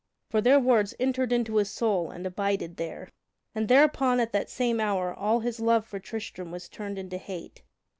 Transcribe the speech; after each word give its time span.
For 0.31 0.41
their 0.41 0.59
words 0.59 0.95
entered 0.99 1.31
into 1.31 1.57
his 1.57 1.69
soul 1.69 2.09
and 2.09 2.25
abided 2.25 2.77
there, 2.77 3.11
and 3.53 3.67
thereupon 3.67 4.19
at 4.19 4.31
that 4.33 4.49
same 4.49 4.79
hour 4.79 5.13
all 5.13 5.41
his 5.41 5.59
love 5.59 5.85
for 5.85 5.99
Tristram 5.99 6.49
was 6.49 6.67
turned 6.67 6.97
into 6.97 7.19
hate. 7.19 7.61